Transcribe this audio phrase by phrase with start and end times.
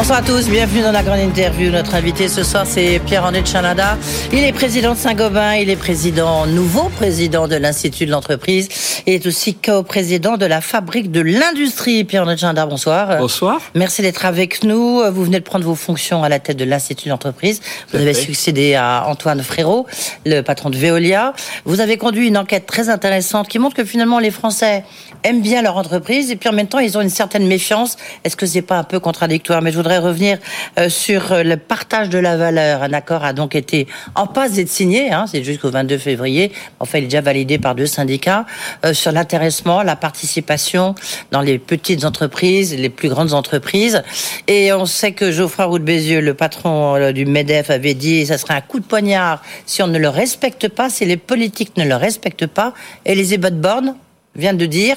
[0.00, 1.70] Bonsoir à tous, bienvenue dans la grande interview.
[1.70, 3.98] Notre invité ce soir, c'est Pierre-André Chanada.
[4.32, 8.70] Il est président de Saint-Gobain, il est président, nouveau président de l'Institut de l'entreprise
[9.06, 12.04] et est aussi co-président de la Fabrique de l'Industrie.
[12.04, 13.18] Pierre-André Chanada, bonsoir.
[13.18, 13.60] Bonsoir.
[13.74, 15.02] Merci d'être avec nous.
[15.12, 17.60] Vous venez de prendre vos fonctions à la tête de l'Institut de l'entreprise.
[17.92, 19.86] Vous avez succédé à Antoine Frérot,
[20.24, 21.34] le patron de Veolia.
[21.66, 24.82] Vous avez conduit une enquête très intéressante qui montre que finalement les Français
[25.24, 27.98] aiment bien leur entreprise et puis en même temps ils ont une certaine méfiance.
[28.24, 29.60] Est-ce que c'est pas un peu contradictoire?
[29.60, 30.38] Mais je voudrais revenir
[30.78, 32.82] euh, sur euh, le partage de la valeur.
[32.82, 36.52] Un accord a donc été en passe d'être signé, hein, c'est jusqu'au 22 février.
[36.78, 38.46] Enfin, il est déjà validé par deux syndicats
[38.84, 40.94] euh, sur l'intéressement, la participation
[41.30, 44.02] dans les petites entreprises, les plus grandes entreprises.
[44.46, 48.38] Et on sait que Geoffroy Roux de Bézieux, le patron du Medef, avait dit ça
[48.38, 51.84] serait un coup de poignard si on ne le respecte pas, si les politiques ne
[51.84, 52.74] le respectent pas.
[53.04, 53.96] Et les Borne
[54.34, 54.96] vient de dire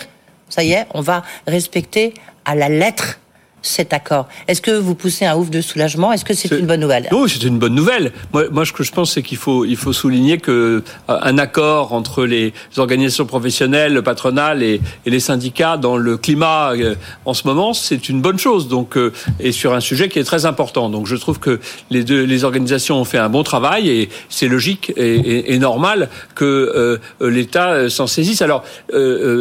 [0.50, 2.13] ça y est, on va respecter
[2.45, 3.19] à la lettre
[3.64, 4.28] cet accord.
[4.47, 6.11] Est-ce que vous poussez un ouf de soulagement?
[6.11, 7.08] Est-ce que c'est une bonne nouvelle?
[7.11, 8.11] Oui, c'est une bonne nouvelle.
[8.33, 11.38] Moi, moi, ce que je pense, c'est qu'il faut, il faut souligner que euh, un
[11.38, 16.95] accord entre les organisations professionnelles, le patronat et, et les syndicats dans le climat euh,
[17.25, 18.67] en ce moment, c'est une bonne chose.
[18.67, 20.89] Donc, euh, et sur un sujet qui est très important.
[20.89, 24.50] Donc, je trouve que les deux, les organisations ont fait un bon travail et c'est
[24.50, 28.41] logique et, et, normal que l'État s'en saisisse.
[28.41, 28.64] Alors,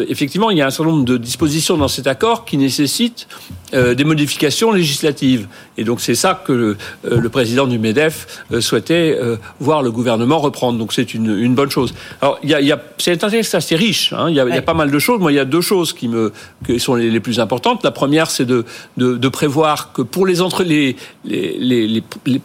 [0.08, 3.26] effectivement, il y a un certain nombre de dispositions dans cet accord qui nécessitent
[3.72, 5.48] des modifications législatives.
[5.78, 6.76] Et donc c'est ça que le,
[7.10, 10.78] euh, président du MEDEF euh, souhaitait euh, voir le gouvernement reprendre.
[10.78, 11.94] Donc c'est une, bonne chose.
[12.20, 14.12] Alors il y a, y a c'est un texte assez riche.
[14.12, 14.26] Hein.
[14.28, 15.18] Il, y a, il, y a, pas mal de choses.
[15.18, 16.32] Moi il y a deux choses qui me
[16.66, 17.82] qui sont les, plus importantes.
[17.84, 18.66] La première c'est de,
[18.98, 21.56] de, prévoir que pour les entre les, les,
[22.26, 22.42] les,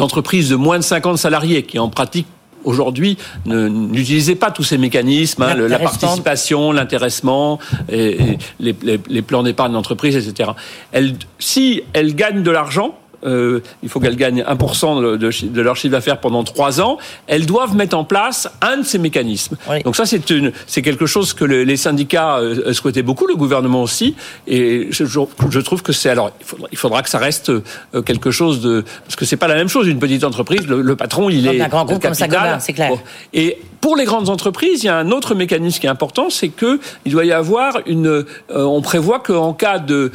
[0.00, 2.26] entreprises de moins de 50 salariés qui en pratiquent
[2.66, 7.58] aujourd'hui n'utilisez pas tous ces mécanismes, hein, la participation, l'intéressement,
[7.90, 8.74] et, les,
[9.08, 10.50] les, plans d'épargne d'entreprise, etc.
[10.92, 15.76] Elle, si elles gagnent de l'argent, euh, il faut qu'elles gagnent 1% de, de, leur
[15.76, 19.56] chiffre d'affaires pendant 3 ans, elles doivent mettre en place un de ces mécanismes.
[19.84, 23.82] Donc ça, c'est une, c'est quelque chose que les syndicats euh, souhaitaient beaucoup, le gouvernement
[23.82, 24.14] aussi,
[24.46, 27.62] et je, je trouve que c'est alors il faudra, il faudra, que ça reste euh,
[28.04, 30.66] quelque chose de parce que c'est pas la même chose une petite entreprise.
[30.66, 32.26] Le, patron, il est un grand groupe comme ça,
[32.60, 32.90] c'est clair.
[33.34, 36.48] Et pour les grandes entreprises, il y a un autre mécanisme qui est important, c'est
[36.48, 38.08] que il doit y avoir une.
[38.08, 40.10] Euh, on prévoit qu'en cas de,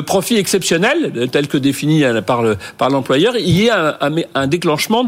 [0.00, 5.04] profit exceptionnel, tel que défini par le par l'employeur, il y ait un, déclenchement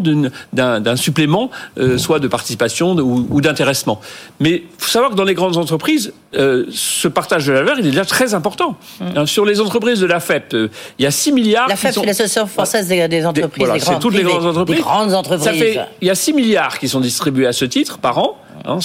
[0.52, 4.00] d'un supplément, euh, soit de participation ou, ou d'intéressement.
[4.38, 7.86] Mais faut savoir que dans les grandes entreprises, euh, ce partage de la valeur, il
[7.86, 8.76] est déjà très important.
[9.00, 9.24] Mmh.
[9.24, 10.52] Sur les entreprises de la FEP,
[10.98, 11.68] il y a 6 milliards.
[11.68, 13.66] La FEP, c'est l'Association française des, entreprises.
[13.66, 14.76] Des, voilà, toutes les grandes entreprises.
[14.76, 15.44] Des grandes entreprises.
[15.44, 18.36] Ça fait, il y a 6 milliards qui sont distribués à ce titre par an.
[18.64, 18.78] Hein,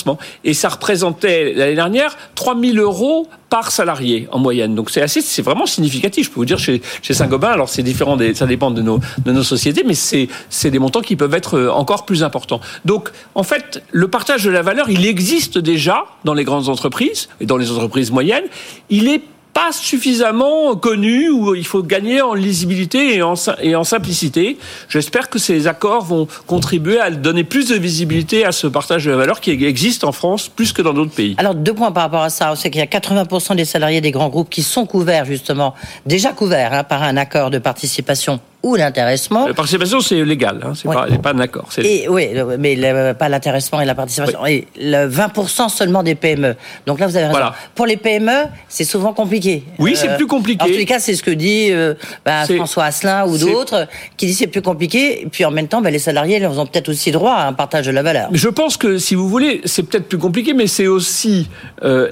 [0.44, 4.74] et ça représentait l'année dernière 3 000 euros par salarié en moyenne.
[4.76, 6.26] Donc c'est assez, c'est vraiment significatif.
[6.26, 9.32] Je peux vous dire chez, Saint-Gobain, alors c'est différent, des, ça dépend de nos, de
[9.32, 12.62] nos sociétés, mais c'est, c'est des montants qui peuvent être euh, encore plus importants.
[12.86, 17.30] Donc en fait, le partage de la valeur, il existe déjà dans les grandes entreprises
[17.40, 18.46] et dans les entreprises moyennes.
[18.90, 19.22] Il est
[19.54, 23.36] pas suffisamment connu où il faut gagner en lisibilité et en,
[23.84, 24.58] simplicité.
[24.90, 29.12] J'espère que ces accords vont contribuer à donner plus de visibilité à ce partage de
[29.12, 31.36] la valeur qui existe en France plus que dans d'autres pays.
[31.38, 34.12] Alors deux points par rapport à ça, c'est qu'il y a 80% des salariés des
[34.12, 35.74] grands groupes qui sont couverts justement,
[36.06, 39.46] déjà couverts hein, par un accord de participation ou l'intéressement.
[39.46, 41.68] La participation, c'est légal, hein, c'est pas, pas, un accord.
[41.78, 44.46] Et, oui, mais pas l'intéressement et la participation.
[44.46, 46.56] Et le 20% seulement des PME.
[46.86, 47.38] Donc là, vous avez raison.
[47.38, 47.54] Voilà.
[47.76, 49.64] Pour les PME, c'est souvent compliqué.
[49.80, 50.64] Oui, c'est euh, plus compliqué.
[50.64, 51.94] En tous les cas, c'est ce que dit euh,
[52.26, 55.24] bah, François Asselin ou d'autres, qui dit c'est plus compliqué.
[55.24, 57.54] Et puis en même temps, bah, les salariés, ils ont peut-être aussi droit à un
[57.54, 58.30] partage de la valeur.
[58.32, 61.50] Je pense que, si vous voulez, c'est peut-être plus compliqué, mais c'est aussi...
[61.84, 62.12] Euh,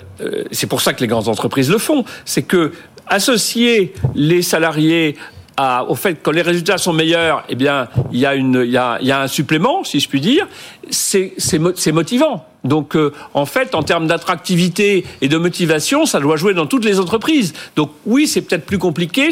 [0.51, 2.03] c'est pour ça que les grandes entreprises le font.
[2.25, 2.73] C'est que
[3.07, 5.16] associer les salariés
[5.88, 8.99] au fait que quand les résultats sont meilleurs, eh bien, il y a, y a,
[9.01, 10.47] y a un supplément, si je puis dire,
[10.89, 12.46] c'est motivant.
[12.63, 16.85] Donc, euh, en fait, en termes d'attractivité et de motivation, ça doit jouer dans toutes
[16.85, 17.53] les entreprises.
[17.75, 19.29] Donc, oui, c'est peut-être plus compliqué,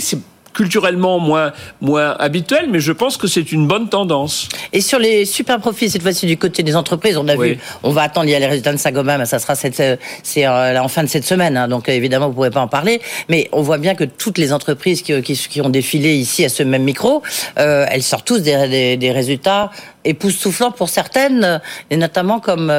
[0.54, 1.52] culturellement moins,
[1.82, 4.50] moins habituel, mais je pense que c'est une bonne tendance.
[4.74, 7.92] Et sur les super profits, cette fois-ci du côté des entreprises, on a vu, on
[7.92, 9.82] va attendre, il y a les résultats de Sagoma, mais ça sera cette,
[10.24, 12.68] c'est euh, en fin de cette semaine, hein, donc évidemment vous ne pourrez pas en
[12.68, 16.46] parler, mais on voit bien que toutes les entreprises qui, qui, qui ont défilé ici
[16.46, 17.22] à ce même micro,
[17.58, 19.72] euh, elles sortent tous des, des, des résultats
[20.06, 22.74] époustouflant pour certaines, et notamment comme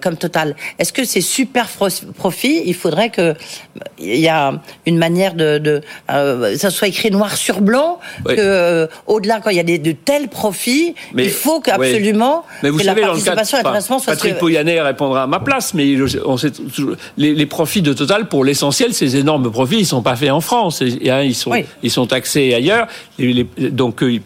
[0.00, 0.56] comme Total.
[0.78, 1.68] Est-ce que c'est super
[2.16, 2.62] profit?
[2.66, 3.34] Il faudrait que
[3.98, 5.80] il y a une manière de, de
[6.56, 10.28] ça soit écrit noir sur blanc que au-delà quand il y a des, de tels
[10.28, 14.38] profits, il faut qu'absolument mais vous que savez, la participation dans le cas, soit Patrick
[14.38, 16.52] Pouyanné répondra à ma place, mais on sait
[17.16, 20.40] les, les profits de Total pour l'essentiel, ces énormes profits, ils sont pas faits en
[20.40, 21.52] France, et, hein, ils sont
[21.82, 22.86] ils sont taxés ailleurs.
[23.18, 24.18] Et donc euh,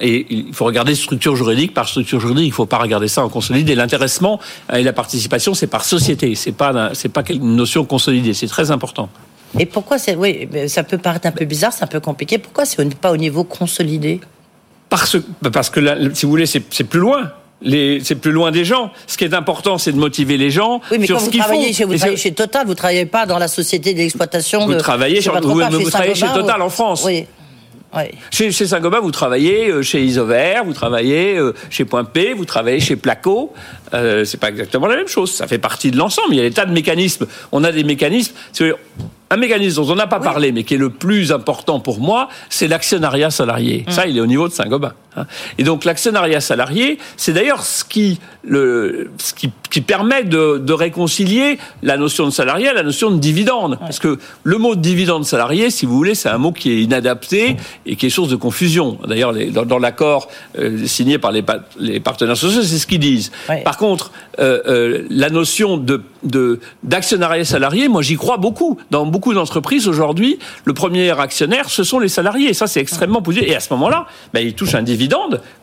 [0.00, 2.46] et il faut regarder structure juridique par structure juridique.
[2.46, 3.74] Il ne faut pas regarder ça en consolidé.
[3.74, 4.40] L'intéressement
[4.72, 6.34] et la participation, c'est par société.
[6.34, 8.34] C'est pas c'est pas une notion consolidée.
[8.34, 9.08] C'est très important.
[9.58, 12.38] Et pourquoi c'est oui, ça peut paraître un peu bizarre, c'est un peu compliqué.
[12.38, 14.20] Pourquoi c'est pas au niveau consolidé?
[14.88, 15.16] Parce
[15.52, 15.80] parce que
[16.14, 17.32] si vous voulez, c'est plus loin
[18.02, 18.90] c'est plus loin des gens.
[19.06, 21.42] Ce qui est important, c'est de motiver les gens oui, mais sur quand ce qu'ils
[21.42, 21.60] font.
[21.72, 24.66] Chez, vous travaillez chez Total, vous travaillez pas dans la société d'exploitation.
[24.66, 27.04] Vous travaillez, chez, vous, vous travaillez chez Total en France.
[27.04, 27.26] Oui.
[28.30, 32.44] Chez, chez Saint-Gobain, vous travaillez euh, chez Isover, vous travaillez euh, chez Point P, vous
[32.44, 33.52] travaillez chez Placo.
[33.94, 35.32] Euh, c'est pas exactement la même chose.
[35.32, 36.34] Ça fait partie de l'ensemble.
[36.34, 37.26] Il y a des tas de mécanismes.
[37.50, 38.34] On a des mécanismes.
[39.32, 42.28] Un mécanisme dont on n'a pas parlé, mais qui est le plus important pour moi,
[42.48, 43.84] c'est l'actionnariat salarié.
[43.86, 43.90] Mm.
[43.90, 44.92] Ça, il est au niveau de Saint-Gobain.
[45.16, 45.26] Hein.
[45.58, 50.72] Et donc l'actionnariat salarié, c'est d'ailleurs ce qui, le, ce qui, qui permet de, de,
[50.72, 53.78] réconcilier la notion de salarié à la notion de dividende.
[53.80, 56.82] Parce que le mot de dividende salarié, si vous voulez, c'est un mot qui est
[56.82, 58.98] inadapté et qui est source de confusion.
[59.06, 60.28] D'ailleurs, dans, dans l'accord
[60.58, 61.44] euh, signé par les,
[61.78, 63.32] les, partenaires sociaux, c'est ce qu'ils disent.
[63.64, 66.02] Par contre, euh, euh, la notion de
[66.82, 68.78] d'actionnariat salarié, moi j'y crois beaucoup.
[68.90, 72.50] Dans beaucoup d'entreprises aujourd'hui, le premier actionnaire, ce sont les salariés.
[72.50, 73.48] Et ça, c'est extrêmement positif.
[73.48, 74.99] Et à ce moment-là, ben, ils touchent un dividende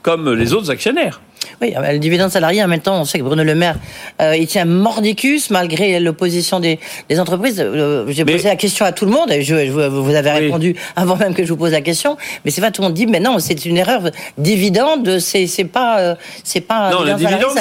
[0.01, 1.21] comme les autres actionnaires.
[1.61, 3.77] Oui, bah, le dividende salarié, en même temps, on sait que Bruno Le Maire,
[4.21, 6.79] euh, il tient mordicus malgré l'opposition des,
[7.09, 7.59] des, entreprises.
[7.59, 9.55] Euh, j'ai posé la question à tout le monde, et je,
[9.87, 12.17] vous avez répondu avant même que je vous pose la question.
[12.45, 14.01] Mais c'est vrai, tout le monde dit, mais non, c'est une erreur.
[14.37, 16.91] Dividende, c'est pas, euh, c'est pas.
[16.91, 17.57] Non, le dividende,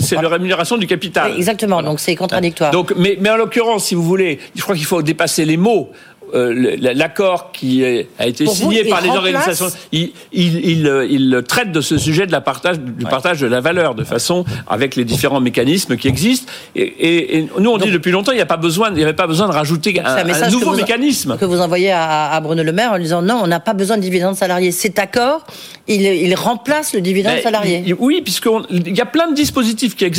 [0.00, 1.32] c'est la rémunération du capital.
[1.36, 2.70] exactement, donc c'est contradictoire.
[2.70, 5.90] Donc, mais, mais en l'occurrence, si vous voulez, je crois qu'il faut dépasser les mots.
[6.34, 7.84] Euh, l'accord qui
[8.18, 12.40] a été signé par les organisations, il, il, il, traite de ce sujet de la
[12.40, 16.50] partage, du partage de la valeur de façon avec les différents mécanismes qui existent.
[16.74, 19.12] Et, et, nous, on dit depuis longtemps, il n'y a pas besoin, il n'y avait
[19.12, 21.36] pas besoin de rajouter un, nouveau mécanisme.
[21.38, 23.96] Que vous envoyez à, à, Bruno Le Maire en disant non, on n'a pas besoin
[23.96, 24.72] de dividendes salariés.
[24.72, 25.44] Cet accord,
[25.86, 27.94] il, il remplace le dividende salarié.
[27.98, 30.10] Oui, puisqu'il y a plein de dispositifs qui,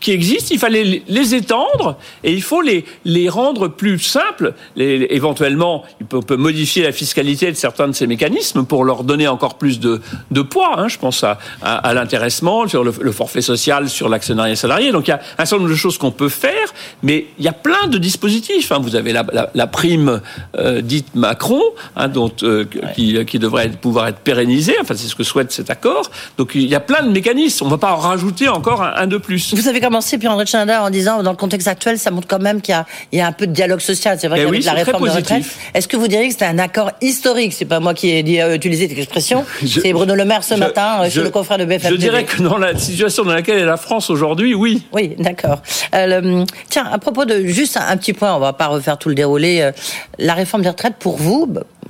[0.00, 5.06] qui, existent, il fallait les étendre et il faut les, les rendre plus simples, les,
[5.10, 9.56] éventuellement on peut modifier la fiscalité de certains de ces mécanismes pour leur donner encore
[9.56, 10.00] plus de,
[10.42, 10.74] poids.
[10.78, 10.88] Hein.
[10.88, 14.92] je pense à, à, l'intéressement, sur le, forfait social, sur l'actionnariat salarié.
[14.92, 16.72] Donc il y a un certain nombre de choses qu'on peut faire,
[17.02, 18.72] mais il y a plein de dispositifs.
[18.72, 18.78] Hein.
[18.80, 20.20] Vous avez la, prime
[20.56, 21.62] euh, dite Macron,
[21.96, 22.64] hein, dont, euh,
[22.94, 24.74] qui, devrait pouvoir être pérennisée.
[24.80, 26.10] Enfin, c'est ce que souhaite cet accord.
[26.38, 27.64] Donc il y a plein de mécanismes.
[27.64, 29.54] On ne va pas en rajouter encore un, de plus.
[29.54, 32.40] Vous avez commencé, puis André Chandler, en disant, dans le contexte actuel, ça montre quand
[32.40, 32.76] même qu'il
[33.12, 34.18] y, a un peu de dialogue social.
[34.20, 35.41] C'est vrai eh qu'avec la réforme de retraite,
[35.74, 37.52] est-ce que vous diriez que c'est un accord historique?
[37.52, 39.44] C'est pas moi qui ai dit, euh, utilisé cette expression.
[39.66, 41.90] C'est Bruno Le Maire ce matin, je, le confrère de BFM.
[41.90, 44.82] Je dirais que dans la situation dans laquelle est la France aujourd'hui, oui.
[44.92, 45.62] Oui, d'accord.
[45.94, 49.14] Euh, tiens, à propos de juste un, petit point, on va pas refaire tout le
[49.14, 49.60] déroulé.
[49.60, 49.72] Euh,
[50.18, 51.46] la réforme des retraites, pour vous,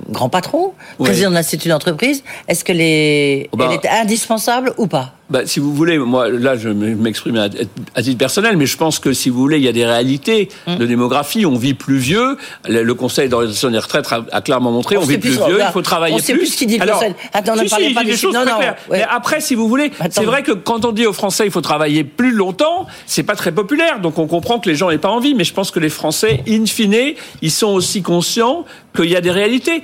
[0.09, 3.69] grand patron, président de l'Institut d'entreprise, est-ce que les, oh bah.
[3.71, 5.13] est indispensable ou pas?
[5.29, 9.13] Bah, si vous voulez, moi, là, je m'exprime à, titre personnel, mais je pense que
[9.13, 10.77] si vous voulez, il y a des réalités hum.
[10.77, 11.45] de démographie.
[11.45, 12.37] On vit plus vieux.
[12.67, 16.13] Le, Conseil d'orientation des retraites a, clairement montré, on, vit plus, vieux, il faut travailler
[16.13, 16.25] on plus.
[16.25, 17.15] Sait plus ce qu'il dit Alors, Conseil.
[17.33, 20.43] Attends, on si, pas des choses non, très Mais après, si vous voulez, c'est vrai
[20.43, 24.01] que quand on dit aux Français, il faut travailler plus longtemps, c'est pas très populaire.
[24.01, 26.43] Donc on comprend que les gens n'aient pas envie, mais je pense que les Français,
[26.47, 28.65] in fine, ils sont aussi conscients
[28.95, 29.82] qu'il y a des réalités.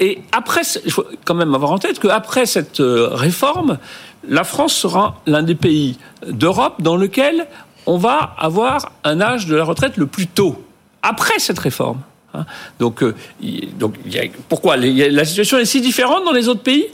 [0.00, 3.78] Et après, il faut quand même avoir en tête qu'après cette euh, réforme,
[4.28, 7.46] la France sera l'un des pays d'Europe dans lequel
[7.86, 10.62] on va avoir un âge de la retraite le plus tôt,
[11.02, 12.00] après cette réforme.
[12.32, 12.46] Hein.
[12.78, 13.14] Donc, euh,
[13.78, 13.94] donc
[14.48, 16.86] pourquoi La situation est si différente dans les autres pays?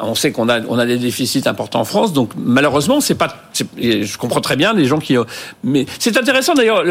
[0.00, 3.34] On sait qu'on a, on a des déficits importants en France, donc malheureusement, c'est pas.
[3.78, 5.16] Je comprends très bien les gens qui.
[5.64, 6.82] Mais c'est intéressant d'ailleurs.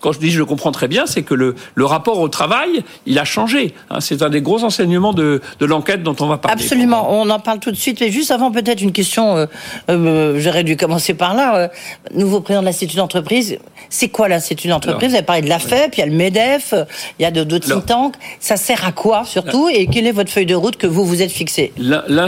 [0.00, 2.82] Quand je dis je le comprends très bien, c'est que le, le, rapport au travail,
[3.06, 3.74] il a changé.
[3.90, 4.00] Hein.
[4.00, 6.60] c'est un des gros enseignements de, de l'enquête dont on va parler.
[6.60, 7.08] Absolument.
[7.10, 8.00] On en parle tout de suite.
[8.00, 9.36] Mais juste avant, peut-être une question.
[9.36, 9.46] Euh,
[9.90, 11.56] euh, J'aurais dû commencer par là.
[11.56, 11.68] Euh,
[12.14, 13.58] nouveau président de l'Institut d'entreprise.
[13.88, 15.10] C'est quoi l'Institut d'entreprise?
[15.10, 16.74] Vous avez parlé de la FEP, il y a le Medef,
[17.18, 18.14] il y a d'autres think tanks.
[18.40, 19.68] Ça sert à quoi surtout?
[19.68, 21.72] Et quelle est votre feuille de route que vous vous êtes fixée?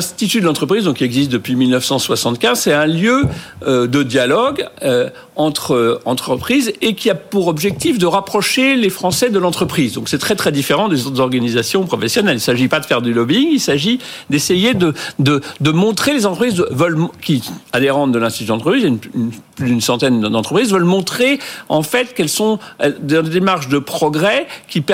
[0.05, 3.23] l'Institut de l'entreprise, donc qui existe depuis 1975, c'est un lieu
[3.67, 8.91] euh, de dialogue euh, entre euh, entreprises et qui a pour objectif de rapprocher les
[8.91, 9.95] Français de l'entreprise.
[9.95, 12.35] Donc c'est très très différent des autres organisations professionnelles.
[12.35, 16.13] Il ne s'agit pas de faire du lobbying, il s'agit d'essayer de, de, de, montrer
[16.13, 16.63] les entreprises
[17.23, 17.43] qui
[17.73, 21.39] adhérentes de l'Institut d'entreprise, une, une, plus d'une centaine d'entreprises veulent montrer
[21.71, 24.85] en fait qu'elles sont dans des démarches de progrès qui,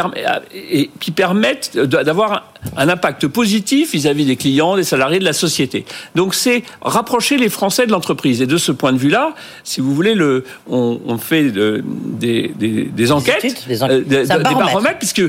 [1.00, 5.85] qui permettent d'avoir un impact positif vis-à-vis des clients, des salariés, de la société.
[6.14, 8.43] Donc c'est rapprocher les Français de l'entreprise.
[8.43, 12.52] Et de ce point de vue-là, si vous voulez, le, on, on fait de, des,
[12.57, 14.00] des, des, enquêtes, des, enquêtes.
[14.11, 15.23] Euh, des, baromètres, puisque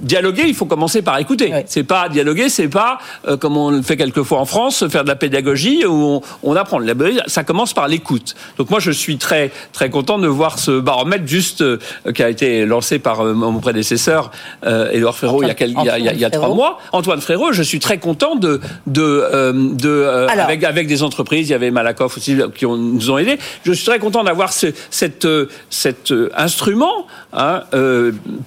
[0.00, 1.50] dialoguer, il faut commencer par écouter.
[1.52, 1.60] Oui.
[1.66, 5.08] C'est pas dialoguer, c'est pas euh, comme on le fait quelquefois en France, faire de
[5.08, 6.80] la pédagogie où on, on apprend.
[7.26, 8.34] Ça commence par l'écoute.
[8.58, 11.78] Donc moi, je suis très très content de voir ce baromètre juste euh,
[12.14, 14.30] qui a été lancé par euh, mon prédécesseur
[14.64, 16.24] euh, Édouard Frérot il y a, quel, il y a, il y a, il y
[16.24, 16.75] a trois mois.
[16.92, 21.48] Antoine Frérot, je suis très content de de euh, de euh, avec avec des entreprises.
[21.48, 23.38] Il y avait Malakoff aussi qui ont, nous ont aidés.
[23.64, 25.26] Je suis très content d'avoir ce, cette
[25.70, 27.62] cet instrument hein,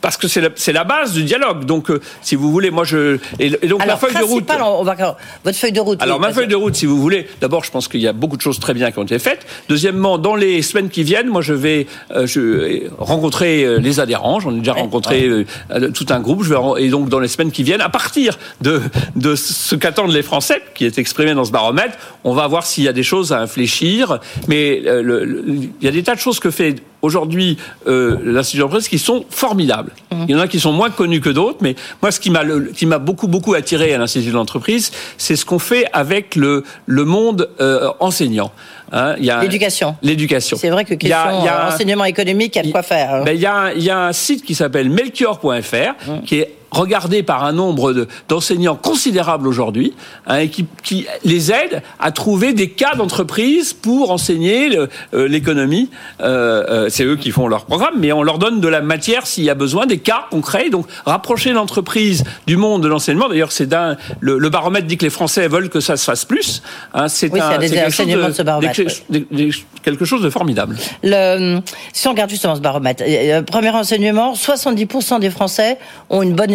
[0.01, 1.65] parce que c'est la, c'est la base du dialogue.
[1.65, 4.49] Donc si vous voulez, moi je et, et donc Alors, ma feuille de route.
[4.61, 4.95] On va,
[5.43, 6.01] votre feuille de route.
[6.01, 8.13] Alors oui, ma feuille de route, si vous voulez, d'abord je pense qu'il y a
[8.13, 9.45] beaucoup de choses très bien qui ont été faites.
[9.67, 14.39] Deuxièmement, dans les semaines qui viennent, moi je vais euh, je, rencontrer les adhérents.
[14.39, 16.43] J'en ai déjà rencontré euh, tout un groupe.
[16.43, 18.18] Je vais, et donc dans les semaines qui viennent, à partir
[18.61, 18.81] de,
[19.15, 22.83] de ce qu'attendent les Français, qui est exprimé dans ce baromètre, on va voir s'il
[22.83, 24.19] y a des choses à infléchir.
[24.47, 27.57] Mais euh, le, le, il y a des tas de choses que fait aujourd'hui
[27.87, 29.91] euh, l'Institut d'entreprise qui sont formidables.
[30.11, 30.25] Mmh.
[30.27, 32.43] Il y en a qui sont moins connus que d'autres, mais moi, ce qui m'a
[32.75, 36.63] qui m'a beaucoup beaucoup attiré à l'Institut de l'entreprise, c'est ce qu'on fait avec le
[36.85, 38.51] le monde euh, enseignant.
[38.91, 39.95] Hein, l'éducation.
[40.01, 40.57] L'éducation.
[40.57, 42.63] C'est vrai que question il y a, il y a, enseignement économique, il y a
[42.63, 43.13] de quoi faire.
[43.13, 43.23] Hein.
[43.23, 46.21] Ben, il, y a, il y a un site qui s'appelle melchior.fr mmh.
[46.25, 49.93] qui est regardé par un nombre d'enseignants de, considérable aujourd'hui,
[50.27, 54.69] hein, qui, qui, les aide à trouver des cas d'entreprise pour enseigner
[55.13, 55.89] l'économie.
[56.21, 59.27] Euh, euh, c'est eux qui font leur programme, mais on leur donne de la matière
[59.27, 60.69] s'il y a besoin, des cas concrets.
[60.69, 63.29] Donc rapprocher l'entreprise du monde de l'enseignement.
[63.29, 66.25] D'ailleurs, c'est d'un le, le, baromètre dit que les Français veulent que ça se fasse
[66.25, 66.61] plus.
[66.93, 69.51] Hein, c'est oui, quelque, chose de, de ce baromètre, des, des,
[69.83, 70.75] quelque chose de formidable.
[71.03, 71.59] Le,
[71.93, 75.77] si on regarde justement ce baromètre, euh, premier enseignement, 70% des Français
[76.09, 76.51] ont une bonne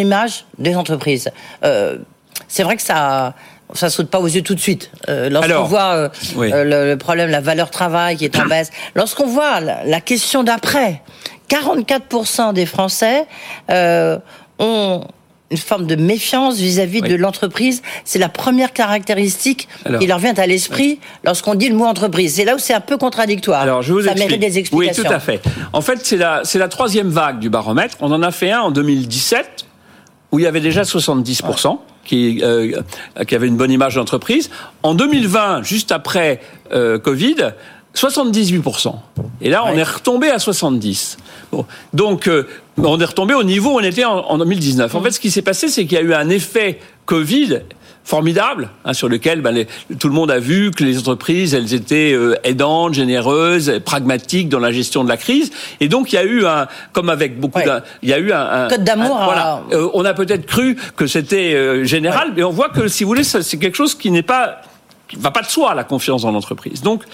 [0.58, 1.30] des entreprises.
[1.64, 1.99] Euh,
[2.49, 3.34] c'est vrai que ça
[3.73, 4.90] ça saute pas aux yeux tout de suite.
[5.08, 6.52] Euh, Lorsqu'on voit euh, oui.
[6.52, 10.00] euh, le, le, problème, la valeur travail qui est en baisse, lorsqu'on voit la, la
[10.00, 11.02] question d'après,
[11.50, 13.26] 44% des Français
[14.58, 15.04] ont
[15.50, 17.08] une forme de méfiance vis-à-vis -vis oui.
[17.11, 17.82] de l'entreprise.
[18.04, 22.34] C'est la première caractéristique Alors, qui leur vient à l'esprit lorsqu'on dit le mot entreprise.
[22.37, 23.61] C'est là où c'est un peu contradictoire.
[23.61, 24.28] Alors, je vous Ça explique.
[24.30, 25.02] mérite des explications.
[25.02, 25.40] Oui, tout à fait.
[25.73, 27.96] En fait, c'est la, la troisième vague du baromètre.
[28.00, 29.63] On en a fait un en 2017
[30.35, 31.69] où il y avait déjà 70%.
[31.69, 31.76] Ouais.
[32.05, 32.83] Qui, euh,
[33.26, 34.50] qui avait une bonne image d'entreprise.
[34.83, 37.37] En 2020, juste après euh, Covid,
[37.95, 38.95] 78%.
[39.41, 39.71] Et là, ouais.
[39.73, 41.17] on est retombé à 70.
[41.50, 41.64] Bon.
[41.95, 44.93] Donc, euh, on est retombé au niveau où on était en, en 2019.
[44.93, 44.97] Mmh.
[44.97, 47.61] En fait, ce qui s'est passé, c'est qu'il y a eu un effet Covid
[48.04, 49.66] formidable, hein, sur lequel ben, les,
[49.99, 54.61] tout le monde a vu que les entreprises, elles étaient euh, aidantes, généreuses, pragmatiques dans
[54.61, 55.50] la gestion de la crise.
[55.80, 57.66] Et donc, il y a eu un, comme avec beaucoup, ouais.
[58.02, 59.18] il y a eu un, un code d'amour.
[59.25, 62.34] Voilà, euh, on a peut-être cru que c'était euh, général, ouais.
[62.37, 64.61] mais on voit que, si vous voulez, c'est quelque chose qui n'est pas
[65.08, 66.82] qui va pas de soi la confiance dans l'entreprise.
[66.82, 67.04] Donc,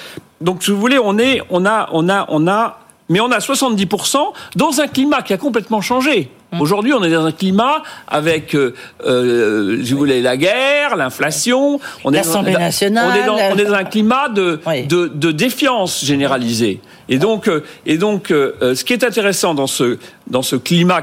[0.40, 2.79] donc, si vous voulez, on est, on a, on a, on a,
[3.10, 4.16] mais on a 70%
[4.56, 6.30] dans un climat qui a complètement changé.
[6.52, 6.60] Mmh.
[6.60, 8.74] Aujourd'hui, on est dans un climat avec, euh,
[9.04, 11.78] euh, si vous voulez, la guerre, l'inflation.
[12.04, 13.08] On L'Assemblée nationale.
[13.08, 14.84] On est, dans, on est dans un climat de, oui.
[14.86, 16.80] de, de, défiance généralisée.
[17.10, 19.98] Et donc, euh, et donc, euh, ce qui est intéressant dans ce
[20.30, 21.02] dans ce climat,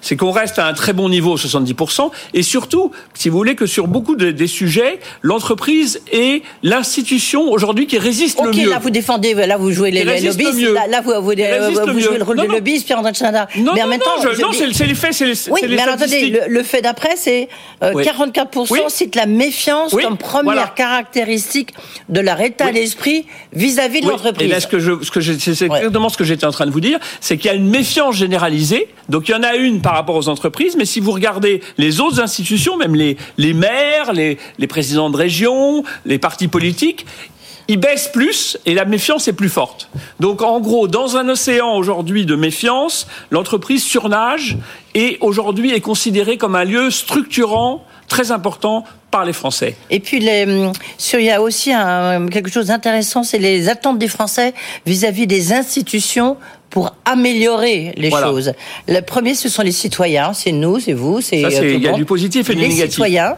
[0.00, 3.66] c'est qu'on reste à un très bon niveau, 70%, et surtout, si vous voulez, que
[3.66, 8.70] sur beaucoup de, des sujets, l'entreprise est l'institution aujourd'hui qui résiste okay, le mieux.
[8.70, 12.00] là vous défendez, là vous jouez les, les lobbyistes, là, là, vous, vous, vous, vous
[12.00, 13.48] jouez le rôle de lobbyiste, Pierre-André Chana.
[13.56, 15.94] Non, mais en même temps, je, non, c'est les faits, c'est Oui, les mais alors
[15.94, 17.48] attendez, le, le, fait d'après, c'est
[17.82, 18.04] euh, oui.
[18.04, 18.80] 44% oui.
[18.88, 20.02] cite la méfiance oui.
[20.02, 20.72] comme première voilà.
[20.74, 21.70] caractéristique
[22.08, 24.46] de leur état d'esprit vis-à-vis de l'entreprise.
[24.46, 25.20] Et là, ce que je, ce que
[25.54, 27.68] c'est exactement ce que j'étais en train de vous dire, c'est qu'il y a une
[27.68, 31.12] méfiance généralisée donc il y en a une par rapport aux entreprises, mais si vous
[31.12, 36.48] regardez les autres institutions, même les, les maires, les, les présidents de région, les partis
[36.48, 37.06] politiques,
[37.68, 39.90] ils baissent plus et la méfiance est plus forte.
[40.20, 44.56] Donc en gros, dans un océan aujourd'hui de méfiance, l'entreprise surnage
[44.94, 49.76] et aujourd'hui est considérée comme un lieu structurant très important par les Français.
[49.90, 53.98] Et puis, les, sur, il y a aussi un, quelque chose d'intéressant, c'est les attentes
[53.98, 54.52] des Français
[54.84, 56.36] vis-à-vis -vis des institutions
[56.70, 58.26] pour améliorer les voilà.
[58.26, 58.52] choses.
[58.88, 62.04] Le premier, ce sont les citoyens, c'est nous, c'est vous, c'est il y a du
[62.04, 62.90] positif et du les négatif.
[62.90, 63.36] citoyens,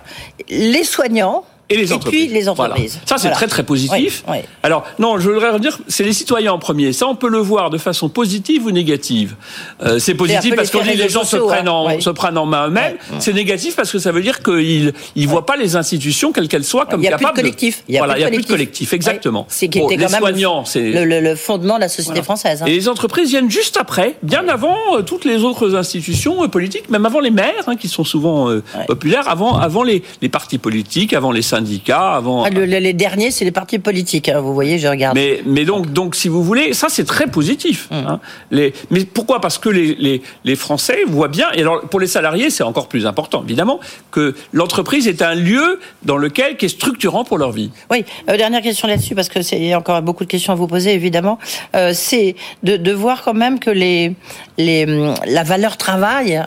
[0.49, 2.23] les soignants, et les entreprises.
[2.23, 3.01] Et puis les entreprises.
[3.05, 3.37] Ça, c'est Voilà.
[3.37, 4.25] très très positif.
[4.27, 4.45] Oui, oui.
[4.63, 6.93] Alors non, je voudrais redire, c'est les citoyens en premier.
[6.93, 9.37] Ça, on peut le voir de façon positive ou négative.
[9.83, 11.87] Euh, c'est positif parce dit les réseaux gens se prennent en.
[11.89, 12.03] Oui.
[12.03, 12.97] se prennent en main eux-mêmes.
[13.19, 16.65] C'est négatif parce que ça veut dire qu'ils ils voient pas les institutions, quelles qu'elles
[16.65, 17.41] soient, comme Il n'y a plus de capables.
[17.41, 17.85] collectif.
[17.89, 19.47] voilà, il n'y a plus de collectif, exactement.
[19.49, 22.23] C'est qui Bon, était les quand soignants, c'est le, le- le fondement de la société
[22.23, 22.63] française.
[22.63, 22.67] hein.
[22.67, 26.89] et les entreprises viennent juste après, bien avant euh, toutes les autres institutions euh, politiques,
[26.91, 28.49] même avant les maires, hein, qui sont souvent
[28.87, 31.58] populaires, avant, avant les, les partis politiques, avant les syndicats,
[31.88, 32.45] avant.
[32.45, 34.29] Ah, le- le- les derniers, c'est les partis politiques.
[34.29, 35.15] hein, vous voyez, je regarde.
[35.17, 37.88] Mais, mais donc, donc, si vous voulez, ça c'est très positif.
[37.91, 38.05] Hum.
[38.07, 38.21] hein.
[38.50, 39.41] Les, mais pourquoi?
[39.41, 42.88] Parce que les, les, les Français voient bien, et alors pour les salariés c'est encore
[42.88, 47.53] plus important, évidemment, que l'entreprise est un lieu dans lequel qui est structurant pour leur
[47.53, 47.71] vie.
[47.91, 50.53] Oui, euh, dernière question là-dessus, parce que c'est il y a encore beaucoup de questions
[50.53, 51.38] à vous poser, évidemment.
[51.75, 54.15] Euh, c'est de, de voir quand même que les,
[54.57, 56.41] les, hum, la valeur travail.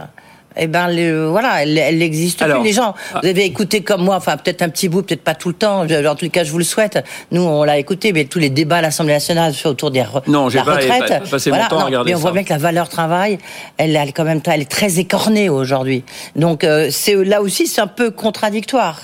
[0.58, 2.68] Eh ben, le, voilà, elle, elle existe Alors, plus.
[2.68, 3.20] Les gens, ah.
[3.24, 5.84] vous avez écouté comme moi, enfin peut-être un petit bout, peut-être pas tout le temps.
[5.86, 7.04] En tout cas, je vous le souhaite.
[7.32, 10.50] Nous, on l'a écouté, mais tous les débats à l'Assemblée nationale autour des re- Non,
[10.50, 11.08] j'ai la pas- retraite.
[11.08, 12.22] pas passé mon temps à regarder mais on ça.
[12.24, 13.38] voit bien que la valeur travail,
[13.78, 16.04] elle, elle quand même, elle est très écornée aujourd'hui.
[16.36, 19.00] Donc, euh, c'est là aussi, c'est un peu contradictoire.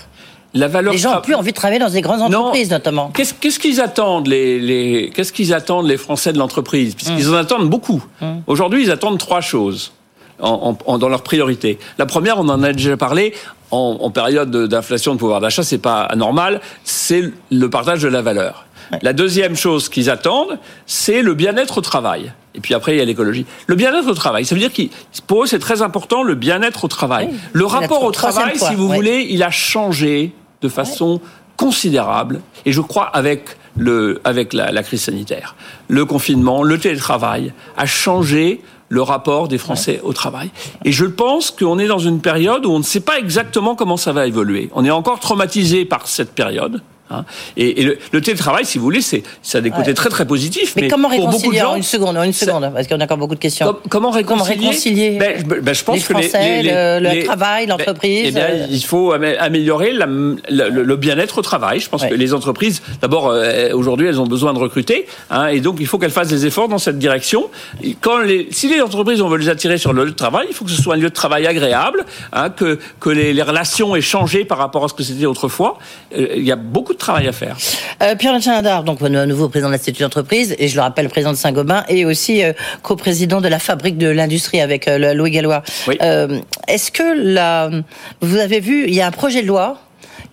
[0.54, 2.40] La valeur Les gens n'ont plus envie de travailler dans des grandes Non.
[2.40, 3.12] entreprises, notamment.
[3.14, 6.96] Qu'est-ce qu'ils attendent les, les qu'est-ce qu'ils attendent les Français de l'entreprise?
[6.96, 8.04] Puisqu'ils en attendent beaucoup.
[8.48, 9.92] Aujourd'hui, ils attendent trois choses
[10.40, 11.80] en, en- dans leurs priorités.
[11.98, 13.34] La première, on en a déjà parlé.
[13.70, 16.62] En, en période de- d'inflation de pouvoir d'achat, c'est pas anormal.
[16.84, 18.66] C'est le partage de la valeur.
[19.02, 22.32] La deuxième chose qu'ils attendent, c'est le bien-être au travail.
[22.56, 23.46] Et puis après, il y a l'écologie.
[23.68, 24.84] Le bien-être au travail, ça veut dire que
[25.28, 27.30] pour eux, c'est très important le bien-être au travail.
[27.52, 28.96] Le rapport au travail, si vous ouais.
[28.96, 31.20] voulez, il a changé de façon
[31.58, 32.40] considérable.
[32.66, 35.56] Et je crois avec le, avec la, la crise sanitaire,
[35.90, 40.50] le confinement, le télétravail a changé le rapport des Français au travail.
[40.86, 43.98] Et je pense qu'on est dans une période où on ne sait pas exactement comment
[43.98, 44.70] ça va évoluer.
[44.74, 46.82] On est encore traumatisé par cette période.
[47.10, 47.24] Hein.
[47.56, 50.26] Et, et le, le télétravail, si vous voulez, c'est ça a des côtés très très
[50.26, 50.74] positifs.
[50.76, 53.18] Mais, comment pour beaucoup de réconcilier gens, une seconde, une seconde, parce qu'on a encore
[53.18, 53.66] beaucoup de questions.
[53.68, 58.26] Com- comment réconcilier, réconcilier ben, ben, je pense les que le- le travail, ben, l'entreprise,
[58.28, 60.08] eh bien, euh, il faut amé- améliorer la-
[60.50, 61.80] la- le, le bien-être au travail.
[61.80, 62.10] Je pense Ouais.
[62.10, 65.88] que les entreprises, d'abord, euh, aujourd'hui, elles ont besoin de recruter, hein, et donc il
[65.88, 67.50] faut qu'elles fassent des efforts dans cette direction.
[67.84, 70.48] Et quand les, si les entreprises on veut les attirer sur le lieu de travail,
[70.50, 73.42] il faut que ce soit un lieu de travail agréable, hein, que que les, les
[73.44, 75.78] relations aient changé par rapport à ce que c'était autrefois.
[76.18, 77.58] Euh, Il y a beaucoup de travail à faire.
[78.02, 81.32] Euh, Pierre Chalindar, donc à nouveau président de l'Institut d'entreprise, et je le rappelle, président
[81.32, 85.64] de Saint-Gobain, et aussi euh, coprésident de la Fabrique de l'Industrie avec euh, Louis Gallois.
[85.88, 85.98] Oui.
[86.02, 87.08] Euh, Est-ce que
[88.22, 89.78] vous avez vu, il y a un projet de loi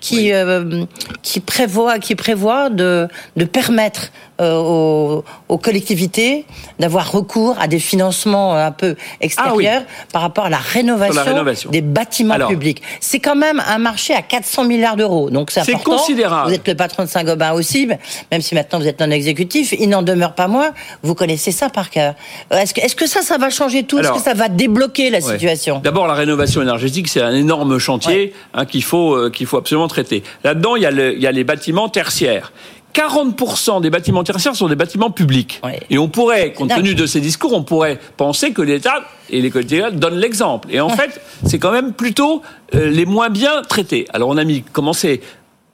[0.00, 0.84] qui euh,
[1.22, 6.44] qui prévoit qui prévoit de de permettre euh, aux, aux collectivités
[6.78, 11.70] d'avoir recours à des financements un peu extérieurs par rapport à la rénovation, rénovation.
[11.70, 12.48] des bâtiments Alors.
[12.48, 12.82] publics.
[13.00, 15.96] C'est quand même un marché à 400 milliards d'euros, donc c'est important.
[15.98, 16.48] considérable.
[16.48, 17.88] Vous êtes le patron de Saint-Gobain aussi,
[18.30, 20.72] même si maintenant vous êtes non exécutif, il n'en demeure pas moins.
[21.02, 22.14] Vous connaissez ça par cœur.
[22.52, 23.98] Euh, Est-ce que, ça, ça va changer tout?
[23.98, 25.32] Est-ce que ça va débloquer la Ouais.
[25.32, 25.78] situation?
[25.78, 29.88] D'abord, la rénovation énergétique, c'est un énorme chantier hein, qu'il faut euh, qu'il faut absolument
[29.88, 30.22] traiter.
[30.42, 32.52] Là-dedans, il y a les bâtiments tertiaires.
[32.94, 35.60] 40% des bâtiments tertiaires sont des bâtiments publics.
[35.64, 35.80] Ouais.
[35.90, 39.50] Et on pourrait, compte tenu de ces discours, on pourrait penser que l'État et les
[39.50, 40.68] collectivités donnent l'exemple.
[40.70, 42.42] Et en fait, c'est quand même plutôt
[42.74, 44.06] euh, les moins bien traités.
[44.12, 45.20] Alors on a mis commencé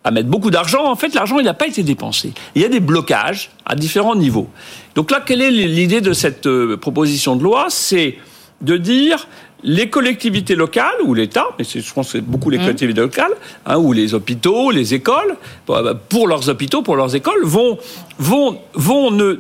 [0.03, 0.91] à mettre beaucoup d'argent.
[0.91, 2.33] En fait, l'argent, il n'a pas été dépensé.
[2.55, 4.49] Il y a des blocages à différents niveaux.
[4.95, 7.67] Donc là, quelle est l'idée de cette euh, proposition de loi?
[7.69, 8.17] C'est
[8.63, 9.27] de dire
[9.63, 13.33] les collectivités locales ou l'État, mais je pense que c'est beaucoup les collectivités locales,
[13.67, 17.79] hein, ou les hôpitaux, les écoles, bah, bah, pour leurs hôpitaux, pour leurs écoles, vont
[18.19, 19.39] vont vont ne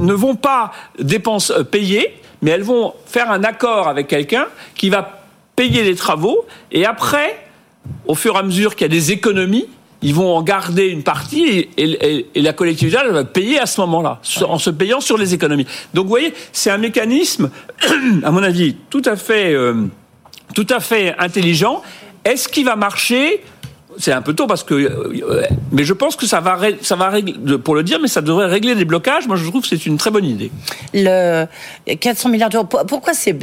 [0.00, 4.90] ne vont pas dépenser euh, payer, mais elles vont faire un accord avec quelqu'un qui
[4.90, 5.22] va
[5.56, 7.38] payer les travaux et après,
[8.06, 9.66] au fur et à mesure qu'il y a des économies,
[10.02, 13.66] ils vont en garder une partie et, et- et la collectivité elle va payer à
[13.66, 15.66] ce moment-là, en se payant sur les économies.
[15.94, 17.50] Donc vous voyez, c'est un mécanisme,
[18.22, 19.86] à mon avis, tout à fait, euh,
[20.54, 21.82] tout à fait intelligent.
[22.24, 23.42] Est-ce qu'il va marcher
[23.98, 27.08] c'est un peu tôt parce que, euh, mais je pense que ça va, ça va
[27.08, 29.26] régler, pour le dire, mais ça devrait régler des blocages.
[29.26, 30.50] Moi, je trouve que c'est une très bonne idée.
[30.94, 31.46] Le
[32.00, 32.64] 400 milliards d'euros.
[32.64, 33.36] Pour- Pourquoi ces,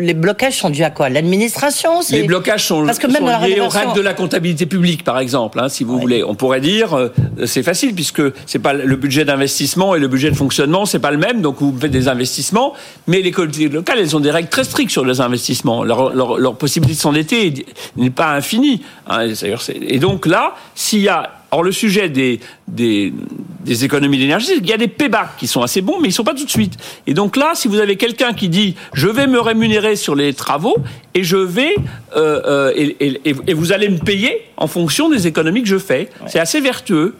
[0.00, 1.08] les blocages sont dus à quoi?
[1.08, 4.00] L'administration Les blocages sont, Parce que même sont dans la liés aux rénovation- règles de
[4.00, 5.58] la comptabilité publique, par exemple.
[5.60, 7.08] hein, si vous voulez, on pourrait dire, euh,
[7.46, 11.10] c'est facile puisque c'est pas le budget d'investissement et le budget de fonctionnement, c'est pas
[11.10, 11.40] le même.
[11.40, 12.74] Donc vous faites des investissements,
[13.06, 15.84] mais les collectivités locales, elles ont des règles très strictes sur les investissements.
[15.84, 18.82] Leur, leur, leur possibilité de s'endetter n'est pas infinie.
[19.08, 23.12] hein, d'ailleurs, c'est- donc là, s'il y a Or, le sujet des, des,
[23.60, 26.24] des économies d'énergie, qu'il y a des payback qui sont assez bons, mais ils sont
[26.24, 26.74] pas tout de suite.
[27.06, 30.32] Et donc là, si vous avez quelqu'un qui dit je vais me rémunérer sur les
[30.32, 30.76] travaux
[31.14, 31.74] et je vais
[32.16, 35.68] euh, euh, et, et- et- et vous allez me payer en fonction des économies que
[35.68, 36.08] je fais.
[36.26, 37.16] C'est assez vertueux.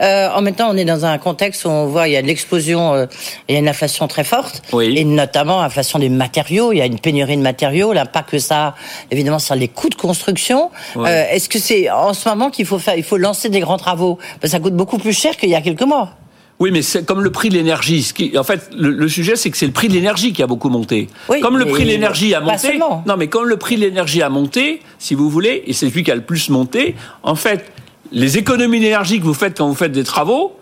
[0.00, 2.22] Euh, en même temps, on est dans un contexte où on voit il y a
[2.22, 3.06] de l'explosion,
[3.48, 4.94] il y a une inflation très forte, Oui.
[4.96, 6.72] et notamment inflation des matériaux.
[6.72, 8.74] Il y a une pénurie de matériaux, l'impact que ça, a,
[9.10, 10.70] évidemment, sur les coûts de construction.
[10.94, 11.28] Ouais.
[11.32, 14.18] Est-ce que c'est en ce moment qu'il faut faire, il faut lancer des grands travaux
[14.40, 16.12] que ça coûte beaucoup plus cher qu'il y a quelques mois.
[16.58, 18.02] Oui, mais c'est comme le prix de l'énergie.
[18.02, 20.42] Ce qui, en fait, le, le sujet, c'est que c'est le prix de l'énergie qui
[20.42, 21.08] a beaucoup monté.
[21.28, 22.78] Oui, comme le prix de l'énergie a monté.
[22.78, 26.02] Non, mais comme le prix de l'énergie a monté, si vous voulez, et c'est celui
[26.02, 27.70] qui a le plus monté, en fait,
[28.10, 30.56] les économies d'énergie que vous faites quand vous faites des travaux,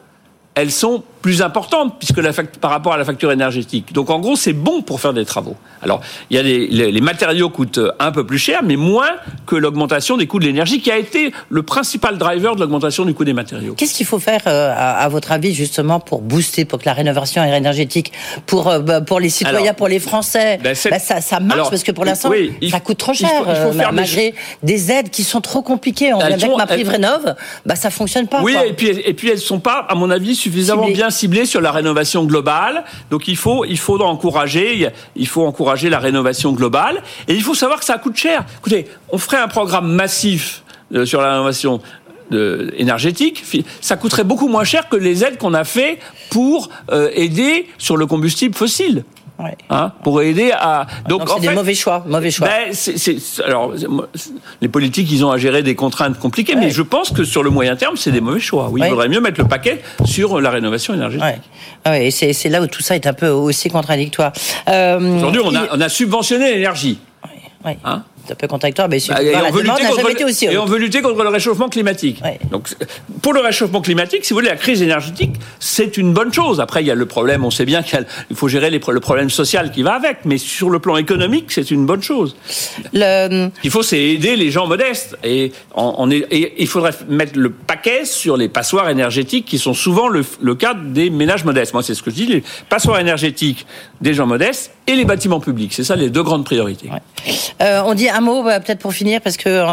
[0.57, 3.95] elles sont plus importantes puisque la par rapport à la facture énergétique.
[3.95, 5.57] Donc en gros, c'est bon pour faire des travaux.
[5.83, 9.09] Alors, il y a des, les, les matériaux coûtent un peu plus cher, mais moins
[9.47, 13.15] que l'augmentation des coûts de l'énergie, qui a été le principal driver de l'augmentation du
[13.15, 13.73] coût des matériaux.
[13.75, 16.93] Qu'est-ce qu'il faut faire, euh, à, à votre avis, justement, pour booster, pour que la
[16.93, 18.13] rénovation énergétique,
[18.45, 21.55] pour euh, bah, pour les citoyens, Alors, pour les Français, ben, bah, ça, ça marche
[21.55, 23.73] Alors, parce que pour l'instant, oui, ça coûte trop il cher, faut- il faut euh,
[23.73, 26.13] faire malgré des aides qui sont trop compliquées.
[26.13, 27.35] On avec ma prime elles- rénove,
[27.65, 28.43] bah ça fonctionne pas.
[28.43, 28.67] Oui, quoi.
[28.67, 30.95] et puis et puis elles sont pas, à mon avis, suffisamment Ciblées.
[30.97, 32.85] bien ciblées sur la rénovation globale.
[33.11, 37.79] Donc il faut il encourager il faut encourager la rénovation globale et il faut savoir
[37.79, 38.45] que ça coûte cher.
[38.59, 40.63] Écoutez, on ferait un programme massif
[40.95, 41.81] euh, sur la rénovation
[42.33, 43.45] euh, énergétique,
[43.81, 45.99] ça coûterait beaucoup moins cher que les aides qu'on a fait
[46.31, 49.05] pour euh, aider sur le combustible fossile.
[49.37, 49.57] Ouais.
[49.69, 52.47] Hein, pour aider à Donc en c'est des fait, mauvais choix, mauvais choix.
[52.47, 53.73] ben, c'est- c'est- alors,
[54.61, 57.51] les politiques, ils ont à gérer des contraintes compliquées, mais je pense que sur le
[57.51, 58.69] moyen terme, c'est des mauvais choix.
[58.71, 58.87] Oui, Ouais.
[58.87, 61.25] il faudrait mieux mettre le paquet sur la rénovation énergétique.
[61.27, 61.39] Ouais.
[61.85, 64.33] Ah ouais, et c'est c'est là où tout ça est un peu aussi contradictoire.
[64.69, 66.99] Euh, Aujourd'hui, on a, il- on a subventionné l'énergie.
[67.65, 67.77] ouais.
[67.85, 70.59] Hein un peu contradictoire, mais Bah, et la on veut demande contre été aussi et
[70.59, 72.21] on veut lutter contre le réchauffement climatique.
[72.25, 72.39] Ouais.
[72.51, 72.69] Donc,
[73.23, 76.61] pour le réchauffement climatique, si vous voulez, la crise énergétique, c'est une bonne chose.
[76.61, 79.01] Après, il y a le problème, on sait bien qu'il il faut gérer les le
[79.01, 82.37] problème social qui va avec, mais sur le plan économique, c'est une bonne chose.
[82.93, 85.17] Le, Ce qu'il faut, c'est aider les gens modestes.
[85.25, 89.59] Et, on, on est- et il faudrait mettre le paquet sur les passoires énergétiques qui
[89.59, 91.73] sont souvent le, le cas des ménages modestes.
[91.73, 93.67] Moi, c'est ce que je dis, les passoires énergétiques
[94.01, 95.73] des gens modestes et les bâtiments publics.
[95.73, 96.91] C'est ça les deux grandes priorités.
[97.63, 99.65] Euh, on dit un mot bah, peut-être pour finir parce que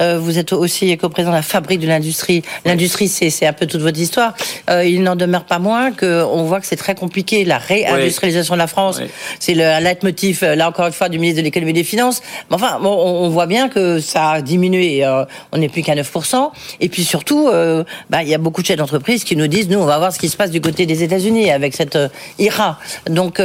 [0.00, 2.42] euh, vous êtes aussi coprésident de la fabrique de l'industrie.
[2.64, 4.34] L'industrie, c'est un peu toute votre histoire.
[4.70, 8.54] Euh, il n'en demeure pas moins que on voit que c'est très compliqué la réindustrialisation
[8.54, 9.00] de la France.
[9.40, 12.22] C'est le leitmotiv euh, là encore une fois du ministre de l'économie et des finances.
[12.50, 15.04] Mais enfin, bon, on, voit bien que ça a diminué.
[15.04, 16.12] euh, on n'est plus qu'à 9
[16.80, 17.50] Et puis surtout,
[18.10, 20.12] bah, il y a beaucoup de chefs d'entreprise qui nous disent nous, on va voir
[20.12, 21.98] ce qui se passe du côté des États-Unis avec cette
[22.38, 22.78] IRA.
[23.08, 23.40] Donc,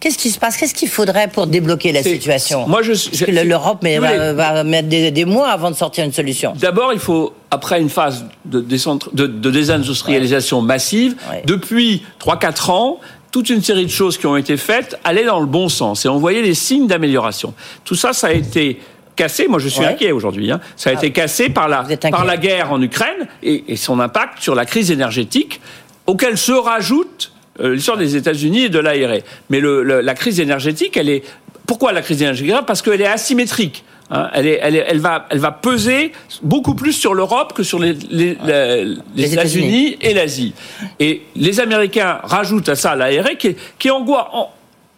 [0.00, 0.56] qu'est-ce qui se passe?
[0.56, 2.66] Qu'est-ce qu'il faudrait pour débloquer la situation?
[2.68, 3.98] moi, je- Parce que le- l'Europe mais,
[4.32, 6.52] va, mettre des, des mois avant de sortir une solution.
[6.56, 11.42] D'abord, il faut, après une phase de, décentre- de, de désindustrialisation massive, Ouais.
[11.46, 15.46] depuis 3-4 ans, toute une série de choses qui ont été faites allaient dans le
[15.46, 17.54] bon sens et on voyait les signes d'amélioration.
[17.84, 18.80] Tout ça, ça a été
[19.14, 19.46] cassé.
[19.48, 19.86] Moi, je suis Ouais.
[19.86, 20.50] inquiet aujourd'hui.
[20.50, 20.60] hein.
[20.76, 24.42] Ça a été cassé par la, par la guerre en Ukraine et, et son impact
[24.42, 25.60] sur la crise énergétique,
[26.06, 29.18] auquel se rajoute euh, l'histoire des États-Unis et de l'ARE.
[29.50, 31.22] Mais le- le- la crise énergétique, elle est.
[31.70, 32.52] Pourquoi la crise énergétique?
[32.66, 33.84] Parce qu'elle est asymétrique.
[34.10, 34.28] hein.
[34.34, 36.10] Elle, est, elle, est- elle va, elle va peser
[36.42, 40.52] beaucoup plus sur l'Europe que sur les, les- la- les Les États-Unis et l'Asie.
[40.98, 44.50] Et les Américains rajoutent à ça l'ARE qui, est- qui en, gros, en,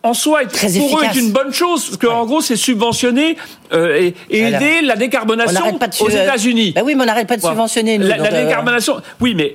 [0.02, 1.16] en soi, est, Très pour eux, efficace.
[1.16, 3.36] est une bonne chose, parce qu'en gros, c'est subventionner
[3.74, 6.72] euh, et, et Alors, aider la On décarbonation pas aux su- États-Unis.
[6.74, 7.98] Ben oui, mais on n'arrête pas de subventionner.
[7.98, 9.54] Nous, La, la décarbonation, oui, mais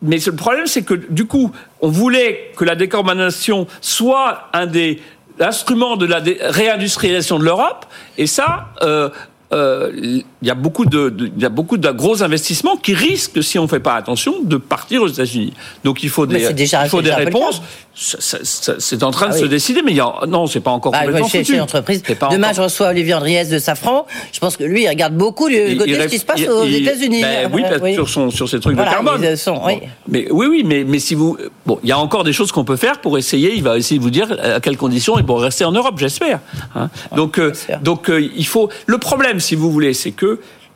[0.00, 5.00] mais le problème, c'est que du coup, on voulait que la décarbonation soit un des
[5.40, 9.10] instruments de la réindustrialisation de l'Europe, et ça, euh,
[9.52, 12.94] euh, il y a beaucoup de, de- il y a beaucoup de gros investissements qui
[12.94, 15.52] risquent, si on ne fait pas attention, de partir aux États-Unis.
[15.84, 17.60] Donc il faut Mais des, déjà- il faut des le réponses.
[18.00, 19.40] C'est en train Ah de oui.
[19.40, 21.56] se décider, mais il y a, non, c'est pas encore Bah, complètement foutu.
[21.56, 24.06] pas Demain, encore- je reçois Olivier Andriès de Safran.
[24.32, 26.48] Je pense que lui, il regarde beaucoup Il- côté de ce qui se passe il-
[26.48, 27.22] aux États-Unis.
[27.22, 29.36] ben oui, que sur son sur ses trucs Voilà, de carbone.
[29.36, 29.74] sont, oui.
[29.80, 29.86] Bon.
[30.08, 32.64] Mais oui, oui, mais mais si vous bon, il y a encore des choses qu'on
[32.64, 33.54] peut faire pour essayer.
[33.56, 36.38] Il va essayer de vous dire à quelles conditions et pour rester en Europe, j'espère.
[36.76, 36.90] hein.
[37.16, 38.68] donc euh, donc euh, il faut.
[38.86, 40.27] Le problème, si vous voulez, c'est que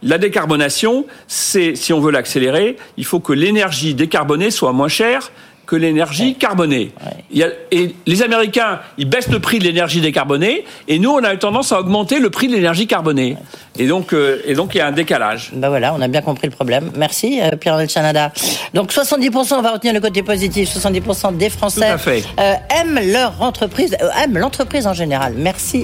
[0.03, 5.31] la décarbonation, c'est si on veut l'accélérer, il faut que l'énergie décarbonée soit moins chère
[5.65, 6.91] que l'énergie carbonée.
[7.31, 11.11] Il y a- et les Américains, ils baissent le prix de l'énergie décarbonée, et nous,
[11.11, 13.37] on a eu tendance à augmenter le prix de l'énergie carbonée.
[13.79, 15.51] Et donc, euh, et donc, il y a un décalage.
[15.55, 16.91] Ben voilà, on a bien compris le problème.
[16.97, 18.33] Merci, euh, Pierre-André Chanada.
[18.75, 21.93] Donc 70%, on va retenir le côté positif, 70% des Français
[22.41, 25.35] euh, aiment leur entreprise, euh, aiment l'entreprise en général.
[25.39, 25.81] Merci.